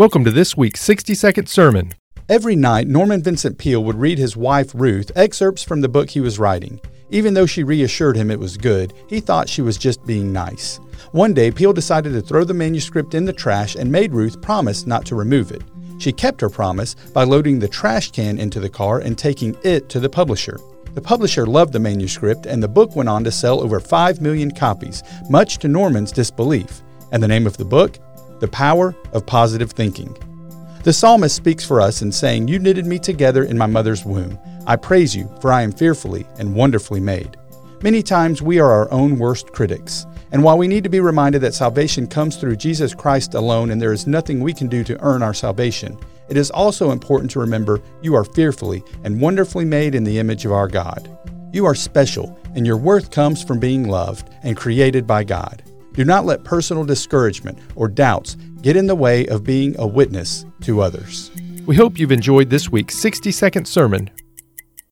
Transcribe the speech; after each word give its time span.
Welcome 0.00 0.24
to 0.24 0.30
this 0.30 0.56
week's 0.56 0.80
60 0.80 1.14
second 1.14 1.46
sermon. 1.50 1.92
Every 2.26 2.56
night, 2.56 2.88
Norman 2.88 3.22
Vincent 3.22 3.58
Peale 3.58 3.84
would 3.84 4.00
read 4.00 4.16
his 4.16 4.34
wife 4.34 4.70
Ruth 4.74 5.12
excerpts 5.14 5.62
from 5.62 5.82
the 5.82 5.90
book 5.90 6.08
he 6.08 6.22
was 6.22 6.38
writing. 6.38 6.80
Even 7.10 7.34
though 7.34 7.44
she 7.44 7.62
reassured 7.62 8.16
him 8.16 8.30
it 8.30 8.40
was 8.40 8.56
good, 8.56 8.94
he 9.10 9.20
thought 9.20 9.46
she 9.46 9.60
was 9.60 9.76
just 9.76 10.02
being 10.06 10.32
nice. 10.32 10.78
One 11.12 11.34
day, 11.34 11.50
Peale 11.50 11.74
decided 11.74 12.14
to 12.14 12.22
throw 12.22 12.44
the 12.44 12.54
manuscript 12.54 13.12
in 13.12 13.26
the 13.26 13.32
trash 13.34 13.74
and 13.74 13.92
made 13.92 14.14
Ruth 14.14 14.40
promise 14.40 14.86
not 14.86 15.04
to 15.04 15.14
remove 15.14 15.52
it. 15.52 15.60
She 15.98 16.12
kept 16.12 16.40
her 16.40 16.48
promise 16.48 16.94
by 17.12 17.24
loading 17.24 17.58
the 17.58 17.68
trash 17.68 18.10
can 18.10 18.38
into 18.38 18.58
the 18.58 18.70
car 18.70 19.00
and 19.00 19.18
taking 19.18 19.54
it 19.64 19.90
to 19.90 20.00
the 20.00 20.08
publisher. 20.08 20.58
The 20.94 21.02
publisher 21.02 21.44
loved 21.44 21.74
the 21.74 21.78
manuscript, 21.78 22.46
and 22.46 22.62
the 22.62 22.68
book 22.68 22.96
went 22.96 23.10
on 23.10 23.22
to 23.24 23.30
sell 23.30 23.60
over 23.60 23.78
5 23.78 24.22
million 24.22 24.50
copies, 24.50 25.02
much 25.28 25.58
to 25.58 25.68
Norman's 25.68 26.10
disbelief. 26.10 26.80
And 27.12 27.22
the 27.22 27.28
name 27.28 27.46
of 27.46 27.58
the 27.58 27.66
book? 27.66 27.98
The 28.40 28.48
Power 28.48 28.96
of 29.12 29.26
Positive 29.26 29.70
Thinking. 29.70 30.16
The 30.82 30.94
psalmist 30.94 31.36
speaks 31.36 31.62
for 31.62 31.78
us 31.78 32.00
in 32.00 32.10
saying, 32.10 32.48
You 32.48 32.58
knitted 32.58 32.86
me 32.86 32.98
together 32.98 33.44
in 33.44 33.58
my 33.58 33.66
mother's 33.66 34.06
womb. 34.06 34.38
I 34.66 34.76
praise 34.76 35.14
you, 35.14 35.30
for 35.42 35.52
I 35.52 35.60
am 35.60 35.72
fearfully 35.72 36.26
and 36.38 36.54
wonderfully 36.54 37.00
made. 37.00 37.36
Many 37.82 38.02
times 38.02 38.40
we 38.40 38.58
are 38.58 38.70
our 38.70 38.90
own 38.90 39.18
worst 39.18 39.52
critics. 39.52 40.06
And 40.32 40.42
while 40.42 40.56
we 40.56 40.68
need 40.68 40.84
to 40.84 40.90
be 40.90 41.00
reminded 41.00 41.42
that 41.42 41.52
salvation 41.52 42.06
comes 42.06 42.36
through 42.36 42.56
Jesus 42.56 42.94
Christ 42.94 43.34
alone 43.34 43.70
and 43.72 43.82
there 43.82 43.92
is 43.92 44.06
nothing 44.06 44.40
we 44.40 44.54
can 44.54 44.68
do 44.68 44.84
to 44.84 44.98
earn 45.02 45.22
our 45.22 45.34
salvation, 45.34 45.98
it 46.30 46.38
is 46.38 46.50
also 46.50 46.92
important 46.92 47.30
to 47.32 47.40
remember 47.40 47.82
you 48.00 48.14
are 48.14 48.24
fearfully 48.24 48.82
and 49.04 49.20
wonderfully 49.20 49.66
made 49.66 49.94
in 49.94 50.04
the 50.04 50.18
image 50.18 50.46
of 50.46 50.52
our 50.52 50.68
God. 50.68 51.14
You 51.52 51.66
are 51.66 51.74
special, 51.74 52.38
and 52.54 52.66
your 52.66 52.78
worth 52.78 53.10
comes 53.10 53.44
from 53.44 53.58
being 53.58 53.86
loved 53.86 54.30
and 54.44 54.56
created 54.56 55.06
by 55.06 55.24
God. 55.24 55.62
Do 55.92 56.04
not 56.04 56.24
let 56.24 56.44
personal 56.44 56.84
discouragement 56.84 57.58
or 57.74 57.88
doubts 57.88 58.36
get 58.62 58.76
in 58.76 58.86
the 58.86 58.94
way 58.94 59.26
of 59.26 59.44
being 59.44 59.74
a 59.78 59.86
witness 59.86 60.44
to 60.62 60.80
others. 60.80 61.30
We 61.66 61.76
hope 61.76 61.98
you've 61.98 62.12
enjoyed 62.12 62.50
this 62.50 62.70
week's 62.70 62.96
60 62.96 63.30
second 63.32 63.66
sermon 63.66 64.10